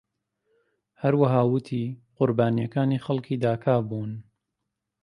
[1.01, 1.85] هەروەها ووتی
[2.17, 4.11] قوربانیەکانی خەڵکی داکا بوون.